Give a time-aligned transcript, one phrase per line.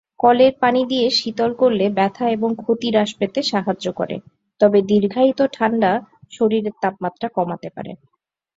[0.19, 4.15] কলের পানি দিয়ে শীতল করলে ব্যথা এবং ক্ষতি হ্রাস পেতে সাহায্য করে;
[4.61, 5.91] তবে দীর্ঘায়িত ঠান্ডা
[6.31, 7.91] শরীরের তাপমাত্রা কমাতে পারে।